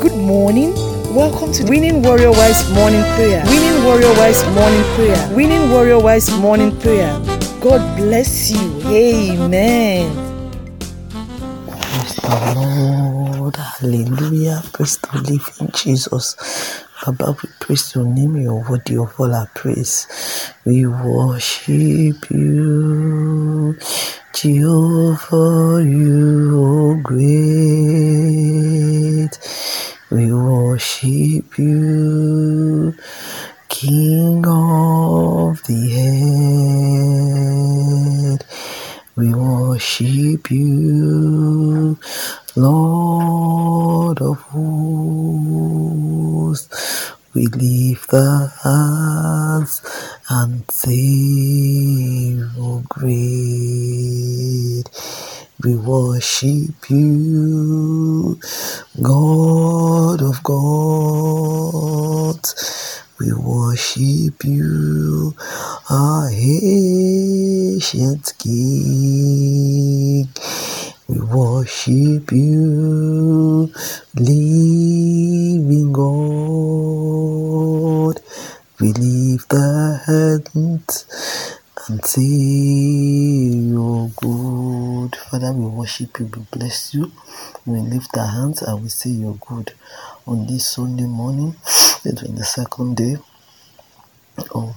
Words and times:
Good 0.00 0.16
morning. 0.16 0.74
Welcome 1.14 1.52
to 1.54 1.64
Winning 1.64 2.02
Warrior 2.02 2.32
Wise 2.32 2.70
Morning 2.72 3.02
Prayer. 3.16 3.42
Winning 3.46 3.84
Warrior 3.84 4.12
Wise 4.18 4.44
Morning 4.54 4.84
Prayer. 4.96 5.36
Winning 5.36 5.70
Warrior 5.70 6.00
Wise 6.00 6.30
Morning 6.38 6.76
Prayer. 6.80 7.12
God 7.60 7.80
bless 7.98 8.50
you. 8.52 8.82
Amen. 8.88 10.32
Praise 11.82 12.16
the 12.16 12.54
Lord. 12.56 13.56
Hallelujah. 13.56 14.62
Praise 14.72 14.98
the 14.98 15.18
living 15.22 15.70
Jesus. 15.74 16.36
Baba, 17.06 17.36
we 17.42 17.48
praise 17.60 17.94
your 17.94 18.04
name. 18.06 18.36
You're 18.36 18.64
worthy 18.68 18.98
of 18.98 19.14
all 19.20 19.34
our 19.34 19.48
praise. 19.54 20.08
We 20.66 20.86
worship 20.86 22.30
you. 22.30 23.78
Jehovah, 24.34 25.84
you 25.84 26.64
are 26.64 26.96
great. 27.02 28.09
We 30.10 30.32
worship 30.32 31.58
you. 31.58 32.94
King 33.68 34.44
of 34.46 35.62
the 35.64 35.82
earth. 38.38 38.44
We 39.16 39.34
worship 39.34 40.50
you, 40.50 41.98
Lord 42.56 44.22
of 44.22 44.38
hosts. 46.50 47.12
We 47.34 47.46
lift 47.48 48.14
our 48.14 48.48
hands 48.64 49.82
and 50.30 50.64
say, 50.70 52.38
Oh, 52.58 52.82
great. 52.88 53.39
We 55.64 55.76
worship 55.76 56.90
you, 56.90 58.40
God 59.02 60.22
of 60.22 60.44
gods. 60.44 62.54
We 63.20 63.34
worship 63.34 64.44
you, 64.44 65.34
our 65.90 66.30
ancient 66.30 68.34
King. 68.38 70.28
We 71.08 71.20
worship 71.20 72.32
you, 72.32 73.72
living 74.16 75.92
God. 75.92 76.06
We 78.80 78.94
lift 78.94 79.54
our 79.54 79.96
hands 80.06 80.50
and 80.54 80.86
good. 82.02 82.04
Father, 85.50 85.62
we 85.62 85.66
worship 85.66 86.20
you, 86.20 86.26
we 86.26 86.42
bless 86.56 86.94
you. 86.94 87.10
We 87.66 87.80
lift 87.80 88.16
our 88.16 88.26
hands 88.28 88.62
and 88.62 88.80
we 88.84 88.88
say, 88.88 89.10
You're 89.10 89.34
good. 89.34 89.72
On 90.24 90.46
this 90.46 90.68
Sunday 90.68 91.06
morning, 91.06 91.56
the 92.04 92.12
22nd 92.12 92.94
day 92.94 93.16
of 94.52 94.76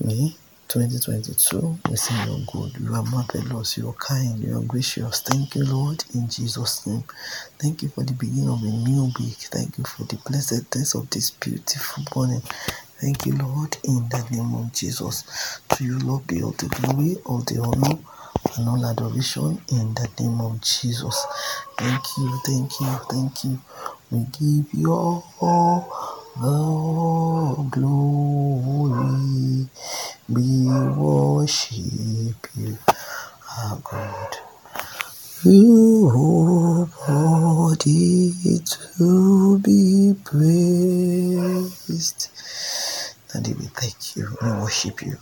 May 0.00 0.34
2022, 0.66 1.78
we 1.88 1.94
say, 1.94 2.14
You're 2.26 2.40
good. 2.52 2.80
You 2.80 2.94
are 2.96 3.04
marvelous. 3.04 3.78
You 3.78 3.90
are 3.90 3.92
kind. 3.92 4.40
You 4.42 4.58
are 4.58 4.62
gracious. 4.62 5.20
Thank 5.20 5.54
you, 5.54 5.64
Lord, 5.64 6.02
in 6.16 6.28
Jesus' 6.28 6.84
name. 6.84 7.04
Thank 7.60 7.84
you 7.84 7.88
for 7.90 8.02
the 8.02 8.14
beginning 8.14 8.48
of 8.50 8.62
a 8.64 8.66
new 8.66 9.04
week. 9.20 9.38
Thank 9.38 9.78
you 9.78 9.84
for 9.84 10.02
the 10.02 10.16
blessedness 10.28 10.96
of 10.96 11.08
this 11.10 11.30
beautiful 11.30 12.02
morning. 12.16 12.42
Thank 13.00 13.24
you, 13.26 13.36
Lord, 13.36 13.76
in 13.84 14.08
the 14.08 14.26
name 14.32 14.52
of 14.56 14.72
Jesus. 14.72 15.60
To 15.68 15.84
you, 15.84 16.00
Lord, 16.00 16.26
be 16.26 16.42
all 16.42 16.52
the 16.52 16.66
glory, 16.70 17.18
all 17.24 17.38
the 17.42 17.60
honor, 17.62 17.98
and 18.56 18.68
all 18.68 18.84
adoration 18.86 19.60
in 19.70 19.94
the 19.94 20.08
name 20.20 20.40
of 20.40 20.60
Jesus. 20.60 21.26
Thank 21.78 22.02
you, 22.18 22.40
thank 22.46 22.80
you, 22.80 22.86
thank 23.10 23.44
you. 23.44 23.58
We 24.10 24.24
give 24.38 24.72
you 24.74 24.92
all 24.92 25.88
the 26.36 27.68
glory. 27.70 29.68
We 30.28 30.66
worship 30.96 32.46
you, 32.56 32.78
our 33.62 33.78
God. 33.84 34.36
You 35.44 36.08
are 36.10 36.88
worthy 37.08 38.32
to 38.64 39.58
be 39.60 40.14
praised. 40.24 42.28
Daddy, 43.32 43.54
we 43.54 43.66
thank 43.66 44.16
you. 44.16 44.36
We 44.42 44.50
worship 44.52 45.02
you. 45.02 45.16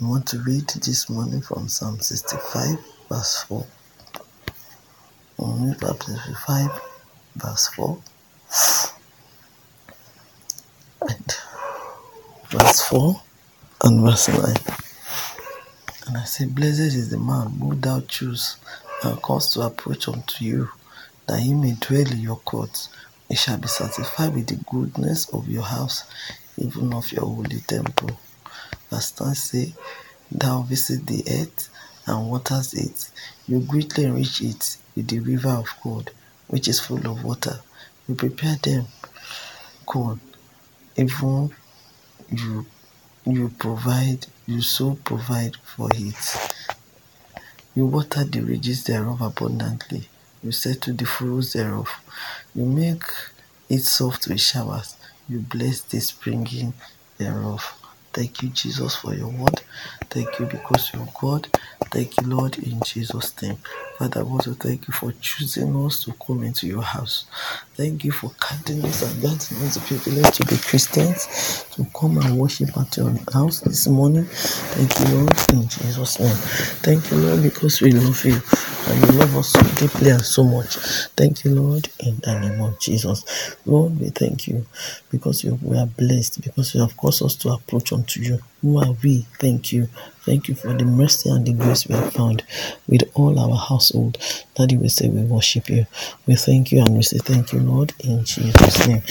We 0.00 0.06
want 0.06 0.26
to 0.28 0.38
read 0.38 0.66
this 0.68 1.10
morning 1.10 1.42
from 1.42 1.68
Psalm 1.68 2.00
65, 2.00 2.78
verse 3.10 3.42
4. 3.42 3.66
We'll 5.36 5.52
read 5.52 5.80
Psalm 5.80 5.96
65, 5.98 6.80
verse 7.36 7.68
4. 7.68 7.98
And 11.02 11.36
verse 12.48 12.80
4 12.88 13.20
and 13.84 14.00
verse 14.00 14.28
9. 14.28 14.56
And 16.06 16.16
I 16.16 16.24
say, 16.24 16.46
Blessed 16.46 16.80
is 16.80 17.10
the 17.10 17.18
man 17.18 17.50
who 17.60 17.74
thou 17.74 18.00
choose 18.00 18.56
and 19.04 19.20
cause 19.20 19.52
to 19.52 19.60
approach 19.60 20.08
unto 20.08 20.42
you, 20.42 20.70
that 21.26 21.40
he 21.40 21.52
may 21.52 21.72
dwell 21.78 22.10
in 22.10 22.18
your 22.18 22.36
courts. 22.36 22.88
He 23.28 23.34
shall 23.36 23.58
be 23.58 23.68
satisfied 23.68 24.34
with 24.34 24.46
the 24.46 24.56
goodness 24.70 25.28
of 25.34 25.48
your 25.50 25.64
house, 25.64 26.04
even 26.56 26.94
of 26.94 27.12
your 27.12 27.26
holy 27.26 27.60
temple. 27.60 28.18
Verse 28.92 29.18
9 29.18 29.34
say, 29.34 29.72
Thou 30.30 30.60
visit 30.62 31.06
the 31.06 31.24
earth 31.30 31.70
and 32.06 32.28
waters 32.28 32.74
it. 32.74 33.10
You 33.48 33.60
greatly 33.60 34.04
enrich 34.04 34.42
it 34.42 34.76
with 34.94 35.08
the 35.08 35.20
river 35.20 35.48
of 35.48 35.68
God, 35.82 36.10
which 36.48 36.68
is 36.68 36.78
full 36.78 36.98
of 37.10 37.24
water. 37.24 37.60
You 38.06 38.14
prepare 38.14 38.56
them 38.62 38.84
corn, 39.86 40.20
even 40.94 41.54
you 42.28 42.66
you 43.24 43.48
provide, 43.58 44.26
you 44.46 44.60
so 44.60 44.98
provide 45.04 45.56
for 45.56 45.88
it. 45.94 46.52
You 47.74 47.86
water 47.86 48.24
the 48.24 48.40
ridges 48.42 48.84
thereof 48.84 49.22
abundantly. 49.22 50.10
You 50.42 50.52
settle 50.52 50.92
the 50.92 51.06
furrows 51.06 51.54
thereof. 51.54 51.88
You 52.54 52.66
make 52.66 53.04
it 53.70 53.84
soft 53.84 54.28
with 54.28 54.42
showers. 54.42 54.96
You 55.30 55.38
bless 55.38 55.80
the 55.80 56.00
springing 56.00 56.74
thereof. 57.16 57.81
Thank 58.12 58.42
you, 58.42 58.50
Jesus, 58.50 58.94
for 58.96 59.14
your 59.14 59.28
word. 59.28 59.62
Thank 60.10 60.38
you 60.38 60.46
because 60.46 60.92
you're 60.92 61.08
God. 61.20 61.48
Thank 61.90 62.20
you, 62.20 62.26
Lord, 62.28 62.58
in 62.58 62.80
Jesus' 62.84 63.40
name. 63.42 63.58
Father, 63.98 64.20
I 64.20 64.22
want 64.24 64.42
to 64.44 64.54
thank 64.54 64.88
you 64.88 64.94
for 64.94 65.12
choosing 65.20 65.74
us 65.86 66.04
to 66.04 66.12
come 66.14 66.42
into 66.42 66.66
your 66.66 66.82
house. 66.82 67.26
Thank 67.74 68.04
you 68.04 68.12
for 68.12 68.28
us 68.28 69.02
and 69.02 69.20
granting 69.20 69.58
us 69.58 69.74
the 69.76 69.80
privilege 69.86 70.36
to 70.38 70.46
be 70.46 70.56
Christians, 70.56 71.64
to 71.76 71.86
come 71.98 72.18
and 72.18 72.38
worship 72.38 72.76
at 72.76 72.96
your 72.96 73.14
house 73.32 73.60
this 73.60 73.86
morning. 73.88 74.24
Thank 74.24 74.98
you, 74.98 75.16
Lord, 75.16 75.52
in 75.52 75.68
Jesus' 75.68 76.18
name. 76.18 76.36
Thank 76.82 77.10
you, 77.10 77.18
Lord, 77.18 77.42
because 77.42 77.80
we 77.80 77.92
love 77.92 78.24
you 78.24 78.40
and 78.88 79.00
you 79.12 79.18
love 79.18 79.36
us 79.36 79.52
so 79.52 79.62
deeply 79.76 80.10
and 80.10 80.22
so 80.22 80.44
much. 80.44 80.76
Thank 81.16 81.44
you, 81.44 81.54
Lord, 81.54 81.88
in 82.00 82.16
the 82.20 82.40
name 82.40 82.60
of 82.62 82.80
Jesus. 82.80 83.56
Lord, 83.66 84.00
we 84.00 84.10
thank 84.10 84.48
you 84.48 84.66
because 85.10 85.44
you, 85.44 85.58
we 85.62 85.78
are 85.78 85.86
blessed, 85.86 86.42
because 86.42 86.74
you 86.74 86.80
have 86.80 86.96
caused 86.96 87.22
us 87.22 87.36
to 87.36 87.50
approach 87.50 87.92
unto 87.92 88.20
you. 88.20 88.38
Who 88.62 88.78
are 88.78 88.92
we? 89.02 89.26
Thank 89.40 89.72
you. 89.72 89.88
Thank 90.24 90.46
you 90.48 90.54
for 90.54 90.72
the 90.72 90.84
mercy 90.84 91.28
and 91.30 91.44
the 91.44 91.52
grace 91.52 91.86
we 91.88 91.96
have 91.96 92.12
found 92.12 92.44
with 92.86 93.02
all 93.14 93.38
our 93.40 93.56
household. 93.56 94.18
Daddy, 94.54 94.76
we 94.76 94.88
say 94.88 95.08
we 95.08 95.22
worship 95.22 95.68
you. 95.68 95.86
We 96.26 96.36
thank 96.36 96.70
you 96.70 96.80
and 96.80 96.94
we 96.94 97.02
say 97.02 97.18
thank 97.18 97.52
you, 97.52 97.58
Lord, 97.58 97.92
in 98.04 98.24
Jesus' 98.24 98.86
name. 98.86 99.02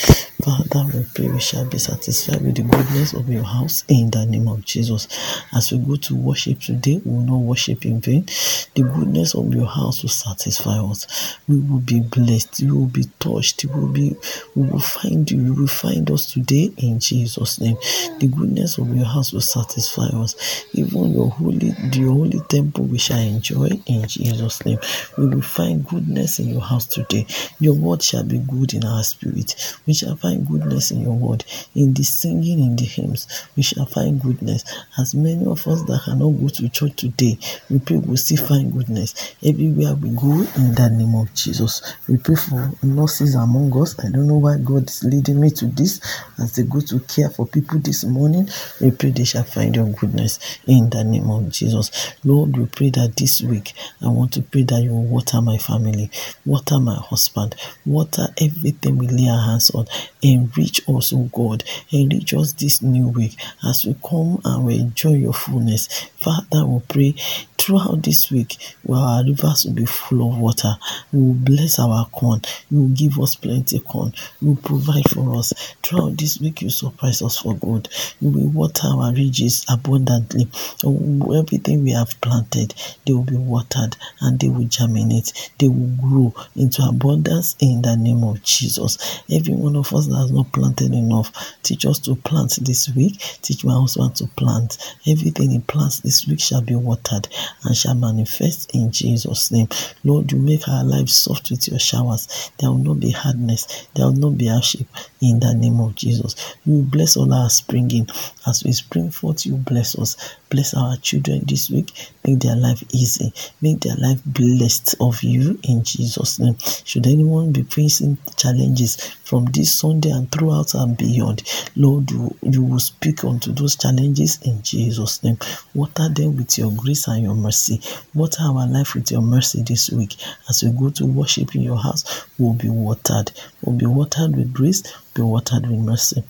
Father, 0.44 0.90
we 0.92 1.06
pray 1.14 1.28
we 1.28 1.40
shall 1.40 1.66
be 1.66 1.78
satisfied 1.78 2.42
with 2.42 2.56
the 2.56 2.64
goodness 2.64 3.14
of 3.14 3.30
your 3.30 3.44
house 3.44 3.84
in 3.88 4.10
the 4.10 4.26
name 4.26 4.48
of 4.48 4.66
Jesus. 4.66 5.08
As 5.54 5.72
we 5.72 5.78
go 5.78 5.98
to 5.98 6.16
worship 6.16 6.60
today, 6.62 7.00
we 7.06 7.12
will 7.12 7.22
not 7.22 7.38
worship 7.38 7.86
in 7.86 8.02
vain. 8.02 8.26
The 8.74 8.82
goodness 8.82 9.36
of 9.36 9.54
your 9.54 9.68
house 9.68 10.02
will 10.02 10.10
satisfy 10.10 10.80
us. 10.80 11.38
We 11.48 11.60
will 11.60 11.80
be 11.82 12.00
blessed. 12.00 12.62
We 12.62 12.72
will 12.72 12.88
be 12.88 13.06
touched. 13.20 13.66
We 13.66 13.80
will 13.80 13.88
be 13.90 14.16
we 14.56 14.64
will 14.64 14.80
find 14.80 15.30
you. 15.30 15.44
You 15.44 15.54
will 15.54 15.68
find 15.68 16.10
us 16.10 16.34
today 16.34 16.72
in 16.78 17.00
Jesus' 17.00 17.60
name. 17.60 17.78
The 18.20 18.28
goodness 18.28 18.80
of 18.80 18.96
your 18.96 19.06
house 19.06 19.34
will 19.34 19.42
satisfy 19.42 20.08
us. 20.08 20.66
Even 20.74 21.14
your 21.14 21.30
holy, 21.30 21.76
your 21.94 22.14
holy 22.14 22.40
temple 22.50 22.86
we 22.86 22.98
shall 22.98 23.20
enjoy 23.20 23.70
in 23.86 24.08
Jesus' 24.08 24.66
name. 24.66 24.80
We 25.20 25.28
will 25.28 25.42
find 25.44 25.88
goodness 25.88 26.40
in 26.40 26.50
your 26.50 26.62
house 26.62 26.88
today. 26.88 27.28
Your 27.60 27.76
word 27.76 28.02
shall 28.02 28.24
be 28.24 28.40
good 28.40 28.74
in 28.74 28.86
our 28.86 29.04
spirit. 29.04 29.56
We 29.86 29.94
shall 29.94 30.16
find 30.16 30.31
find 30.32 30.48
goodness 30.48 30.92
in 30.92 31.02
your 31.02 31.14
word, 31.14 31.44
in 31.76 31.94
the 31.94 32.04
singing, 32.04 32.60
in 32.60 32.76
the 32.76 32.86
hymns. 32.86 33.28
We 33.56 33.64
shall 33.64 33.86
find 33.86 34.22
goodness. 34.22 34.64
As 35.00 35.14
many 35.14 35.46
of 35.46 35.68
us 35.68 35.84
that 35.84 36.02
cannot 36.06 36.30
go 36.30 36.48
to 36.48 36.70
church 36.70 36.96
today, 36.96 37.38
we 37.70 37.80
pray 37.80 37.98
we'll 37.98 38.18
still 38.18 38.46
find 38.46 38.72
goodness 38.72 39.36
everywhere 39.44 39.96
we 39.96 40.10
go 40.12 40.32
in 40.56 40.76
the 40.76 40.90
name 40.92 41.16
of 41.16 41.34
Jesus. 41.34 41.82
We 42.08 42.18
pray 42.18 42.36
for 42.36 42.72
nurses 42.84 43.36
among 43.36 43.78
us. 43.82 44.00
I 44.00 44.10
don't 44.10 44.28
know 44.28 44.38
why 44.38 44.58
God 44.58 44.90
is 44.90 45.04
leading 45.04 45.42
me 45.42 45.50
to 45.52 45.66
this 45.68 46.00
as 46.40 46.56
they 46.56 46.64
go 46.64 46.80
to 46.82 47.00
care 47.02 47.30
for 47.30 47.46
people 47.46 47.80
this 47.80 48.04
morning. 48.06 48.48
We 48.80 48.92
pray 48.92 49.12
they 49.12 49.26
shall 49.26 49.44
find 49.44 49.76
your 49.76 49.88
goodness 49.88 50.40
in 50.68 50.90
the 50.90 51.04
name 51.04 51.30
of 51.30 51.50
Jesus. 51.52 51.92
Lord, 52.24 52.56
we 52.58 52.66
pray 52.68 52.90
that 52.92 53.16
this 53.18 53.42
week 53.42 53.74
I 54.02 54.08
want 54.08 54.34
to 54.34 54.42
pray 54.42 54.64
that 54.64 54.82
you 54.82 54.92
will 54.92 55.04
water 55.04 55.42
my 55.42 55.58
family, 55.58 56.10
water 56.46 56.80
my 56.80 56.96
husband, 56.96 57.56
water 57.86 58.28
everything 58.40 58.98
we 58.98 59.08
lay 59.08 59.30
our 59.30 59.42
hands 59.42 59.72
on. 59.72 59.88
Enrich 60.22 60.82
us, 60.88 61.14
oh 61.14 61.30
God. 61.34 61.64
Enrich 61.92 62.34
us 62.34 62.54
this 62.54 62.82
new 62.82 63.08
week 63.10 63.36
as 63.64 63.86
we 63.86 63.96
come 64.08 64.42
and 64.46 64.66
we 64.66 64.76
enjoy 64.80 65.14
your 65.14 65.34
fullness. 65.34 65.88
Father, 66.18 66.66
we 66.66 66.80
pray 66.88 67.16
throughout 67.58 68.02
this 68.04 68.32
week 68.32 68.58
our 68.90 69.24
rivers 69.24 69.66
will 69.66 69.74
be 69.74 69.86
full 69.86 70.32
of 70.32 70.40
water. 70.40 70.76
You 71.12 71.20
will 71.20 71.34
bless 71.34 71.80
our 71.80 72.06
corn. 72.08 72.42
You 72.70 72.82
will 72.82 72.90
give 72.90 73.20
us 73.20 73.36
plenty 73.36 73.80
corn. 73.80 74.14
You 74.42 74.50
will 74.50 74.56
provide 74.58 75.10
for 75.10 75.36
us. 75.36 75.54
Throughout 75.84 76.18
this 76.18 76.40
week, 76.40 76.62
you 76.62 76.70
surprise 76.70 77.22
us 77.22 77.38
for 77.38 77.56
good. 77.56 77.88
You 78.20 78.30
will 78.30 78.50
water 78.50 78.88
our 78.88 79.14
ridges 79.14 79.66
abundantly. 79.70 80.48
Everything 80.84 81.84
we 81.84 81.92
have 81.92 82.20
planted, 82.22 82.74
they 83.06 83.14
will 83.14 83.24
be 83.24 83.38
watered 83.38 83.96
and 84.22 84.40
they 84.40 84.50
will 84.50 84.66
germinate. 84.68 85.52
They 85.60 85.68
will 85.68 85.96
grow 86.02 86.34
into 86.56 86.84
abundance 86.84 87.56
in 87.60 87.82
the 87.82 87.96
name 87.96 88.24
of 88.24 88.42
Jesus. 88.44 89.22
Every 89.32 89.54
one 89.54 89.76
of 89.76 89.94
us 89.94 90.08
has 90.16 90.32
not 90.32 90.52
planted 90.52 90.94
enough, 90.94 91.32
teach 91.64 91.86
us 91.86 92.00
to 92.00 92.16
plant 92.16 92.58
this 92.62 92.90
week. 92.96 93.20
Teach 93.42 93.64
my 93.64 93.74
husband 93.74 94.16
to 94.18 94.28
plant. 94.28 94.78
Everything 95.08 95.52
he 95.52 95.60
plants 95.60 96.00
this 96.00 96.28
week 96.28 96.40
shall 96.40 96.62
be 96.62 96.76
watered 96.76 97.28
and 97.64 97.76
shall 97.76 97.96
manifest 97.96 98.74
in 98.74 98.92
Jesus' 98.92 99.52
name. 99.52 99.68
Lord, 100.04 100.32
you 100.32 100.40
make 100.40 100.68
our 100.68 100.84
lives 100.84 101.16
soft 101.16 101.52
with 101.52 101.68
your 101.68 101.80
showers. 101.80 102.52
There 102.60 102.70
will 102.70 102.78
not 102.78 103.00
be 103.00 103.12
hardness. 103.12 103.88
There 103.96 104.06
will 104.06 104.14
not 104.14 104.38
be 104.38 104.48
hardship 104.48 104.88
in 105.22 105.40
the 105.40 105.54
name 105.54 105.80
of 105.80 105.96
Jesus. 105.96 106.56
You 106.66 106.82
bless 106.82 107.18
all 107.18 107.34
our 107.34 107.50
springing. 107.50 108.08
As 108.48 108.64
we 108.64 108.72
spring 108.72 109.12
forth, 109.12 109.46
you 109.46 109.56
bless 109.56 109.98
us. 109.98 110.18
Bless 110.50 110.74
our 110.74 110.98
children 110.98 111.44
this 111.46 111.70
week. 111.70 111.92
Make 112.28 112.40
their 112.40 112.56
life 112.56 112.84
easy. 112.92 113.32
Make 113.62 113.82
their 113.82 113.96
life 113.96 114.20
blessed 114.26 114.96
of 115.00 115.24
you 115.24 115.60
in 115.64 115.84
Jesus' 115.84 116.40
name. 116.40 116.58
Should 116.84 117.08
anyone 117.08 117.52
be 117.52 117.64
facing 117.64 118.18
challenges 118.36 118.98
from 119.24 119.46
this 119.46 119.74
Sunday 119.74 120.01
and 120.10 120.32
throughout 120.32 120.74
and 120.74 120.98
beyond, 120.98 121.44
Lord, 121.76 122.10
you, 122.12 122.36
you 122.42 122.64
will 122.64 122.80
speak 122.80 123.24
unto 123.24 123.52
those 123.52 123.76
challenges 123.76 124.40
in 124.44 124.62
Jesus' 124.64 125.24
name. 125.24 125.38
Water 125.74 126.10
them 126.10 126.38
with 126.38 126.58
your 126.58 126.72
grace 126.72 127.08
and 127.08 127.24
your 127.24 127.36
mercy. 127.36 127.82
Water 128.14 128.44
our 128.44 128.68
life 128.68 128.96
with 128.96 129.12
your 129.12 129.22
mercy 129.22 129.62
this 129.64 129.90
week. 129.90 130.16
As 130.50 130.64
we 130.64 130.72
go 130.72 130.90
to 130.90 131.06
worship 131.06 131.56
in 131.56 131.62
your 131.62 131.78
house, 131.78 132.26
we'll 132.38 132.54
be 132.54 132.70
watered. 132.70 133.32
We'll 133.62 133.78
be 133.78 133.86
watered 133.86 134.36
with 134.36 134.54
grace, 134.54 134.84
be 135.14 135.22
watered 135.22 135.68
with 135.68 135.80
mercy 135.80 136.24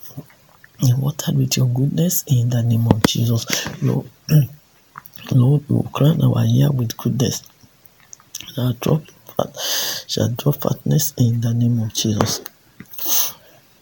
and 0.81 1.01
watered 1.01 1.37
with 1.37 1.57
your 1.57 1.67
goodness 1.67 2.23
in 2.27 2.49
the 2.49 2.63
name 2.63 2.87
of 2.87 3.03
Jesus. 3.05 3.45
Lord, 3.83 4.09
Lord, 5.31 5.69
we 5.69 5.75
will 5.75 5.89
crown 5.93 6.21
our 6.23 6.45
year 6.45 6.71
with 6.71 6.97
goodness. 6.97 7.43
Our 8.57 8.73
drop 8.73 9.03
shall 10.07 10.29
drop 10.29 10.55
fatness 10.57 11.13
in 11.17 11.41
the 11.41 11.53
name 11.53 11.79
of 11.79 11.93
Jesus. 11.93 12.41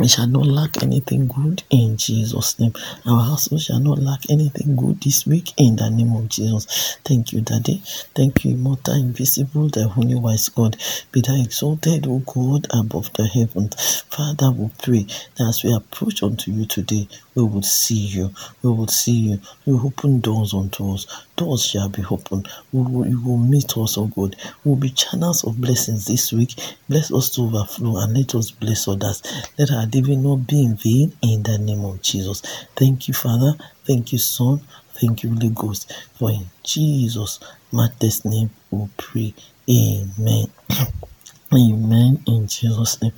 We 0.00 0.08
shall 0.08 0.26
not 0.26 0.46
lack 0.46 0.82
anything 0.82 1.28
good 1.28 1.62
in 1.70 1.96
Jesus' 1.96 2.58
name. 2.58 2.72
Our 3.06 3.22
household 3.22 3.62
shall 3.62 3.78
not 3.78 4.00
lack 4.00 4.28
anything 4.28 4.74
good 4.74 5.00
this 5.00 5.24
week 5.24 5.52
in 5.56 5.76
the 5.76 5.88
name 5.88 6.12
of 6.16 6.28
Jesus. 6.28 6.96
Thank 7.04 7.32
you, 7.32 7.42
Daddy. 7.42 7.80
Thank 8.12 8.44
you, 8.44 8.54
Immortal, 8.54 8.94
Invisible, 8.94 9.68
the 9.68 9.92
only 9.96 10.16
wise 10.16 10.48
God. 10.48 10.76
Be 11.12 11.20
thou 11.20 11.40
exalted, 11.40 12.08
O 12.08 12.18
God, 12.18 12.66
above 12.70 13.12
the 13.12 13.26
heavens. 13.28 14.00
Father, 14.10 14.50
we 14.50 14.68
pray 14.82 15.06
that 15.36 15.48
as 15.48 15.62
we 15.62 15.72
approach 15.72 16.24
unto 16.24 16.50
you 16.50 16.66
today, 16.66 17.06
we 17.36 17.44
will 17.44 17.62
see 17.62 17.94
you. 18.06 18.30
We 18.62 18.70
will 18.70 18.88
see 18.88 19.12
you. 19.12 19.40
You 19.64 19.80
open 19.84 20.20
doors 20.20 20.54
unto 20.54 20.94
us. 20.94 21.06
Doors 21.36 21.64
shall 21.64 21.88
be 21.88 22.04
opened. 22.10 22.48
We 22.72 22.82
will, 22.82 23.06
you 23.06 23.20
will 23.20 23.38
meet 23.38 23.76
us, 23.76 23.96
O 23.98 24.06
God. 24.06 24.36
We 24.64 24.70
will 24.70 24.76
be 24.76 24.90
channels 24.90 25.44
of 25.44 25.60
blessings 25.60 26.06
this 26.06 26.32
week. 26.32 26.54
Bless 26.88 27.12
us 27.12 27.30
to 27.30 27.42
overflow 27.42 27.98
and 27.98 28.16
let 28.16 28.34
us 28.34 28.50
bless 28.50 28.86
others. 28.88 29.22
Let 29.58 29.70
our 29.72 29.83
giving 29.86 30.22
not 30.22 30.46
be 30.46 30.64
in 30.64 30.76
vain 30.76 31.12
in 31.22 31.42
the 31.42 31.58
name 31.58 31.84
of 31.84 32.02
Jesus. 32.02 32.40
Thank 32.76 33.08
you, 33.08 33.14
Father. 33.14 33.54
Thank 33.84 34.12
you, 34.12 34.18
Son. 34.18 34.60
Thank 34.94 35.22
you, 35.22 35.30
Holy 35.30 35.50
Ghost. 35.50 35.92
For 36.14 36.30
in 36.30 36.46
Jesus' 36.62 37.40
master's 37.72 38.24
name 38.24 38.50
we 38.70 38.88
pray. 38.96 39.34
Amen. 39.68 40.46
Amen. 41.54 42.20
In 42.26 42.48
Jesus' 42.48 43.00
name. 43.00 43.12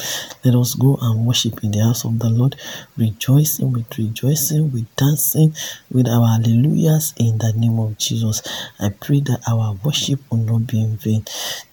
Let 0.45 0.55
us 0.55 0.75
go 0.75 0.99
and 1.01 1.25
worship 1.27 1.65
in 1.65 1.71
the 1.71 1.83
house 1.83 2.05
of 2.05 2.19
the 2.19 2.29
Lord, 2.29 2.57
rejoicing 2.99 3.73
with 3.73 3.97
rejoicing, 3.97 4.71
with 4.73 4.95
dancing, 4.97 5.55
with 5.91 6.07
our 6.07 6.27
hallelujahs 6.27 7.15
in 7.17 7.39
the 7.39 7.53
name 7.57 7.79
of 7.79 7.97
Jesus. 7.97 8.43
I 8.79 8.91
pray 8.91 9.21
that 9.21 9.41
our 9.49 9.75
worship 9.83 10.21
will 10.31 10.39
not 10.39 10.67
be 10.67 10.83
in 10.83 10.99
vain. 10.99 11.25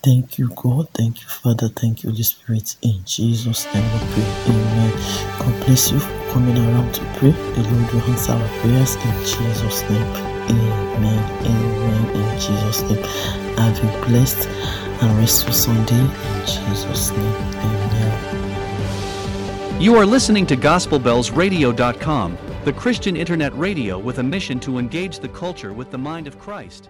Thank 0.02 0.38
you, 0.38 0.52
God. 0.56 0.88
Thank 0.94 1.22
you, 1.22 1.28
Father. 1.28 1.68
Thank 1.68 2.04
you, 2.04 2.12
Holy 2.12 2.24
Spirit. 2.24 2.78
In 2.82 3.02
Jesus' 3.04 3.66
name 3.74 3.84
we 3.84 4.00
pray. 4.14 4.28
Amen. 4.48 4.92
God 5.40 5.66
bless 5.66 5.92
you 5.92 6.00
for 6.00 6.32
coming 6.32 6.58
around 6.58 6.94
to 6.94 7.02
pray. 7.18 7.32
The 7.32 7.70
Lord 7.70 7.94
will 7.94 8.02
answer 8.04 8.32
our 8.32 8.48
prayers 8.60 8.96
in 8.96 9.14
Jesus' 9.26 9.82
name. 9.90 10.08
Amen. 10.48 11.20
Amen. 11.44 12.16
In 12.16 12.40
Jesus' 12.40 12.82
name. 12.84 13.04
Have 13.58 13.78
a 13.84 14.06
blessed 14.08 14.48
and 15.04 15.18
restful 15.18 15.54
Sunday 15.54 16.00
in 16.00 16.46
Jesus' 16.46 17.12
name. 17.12 17.36
Amen. 17.56 18.44
You 19.82 19.96
are 19.96 20.06
listening 20.06 20.46
to 20.48 20.56
GospelBellsRadio.com, 20.56 22.38
the 22.64 22.72
Christian 22.74 23.18
internet 23.18 23.54
radio 23.58 24.00
with 24.00 24.20
a 24.20 24.24
mission 24.24 24.60
to 24.62 24.78
engage 24.78 25.20
the 25.20 25.28
culture 25.28 25.74
with 25.74 25.92
the 25.92 25.98
mind 25.98 26.26
of 26.28 26.40
Christ. 26.40 26.90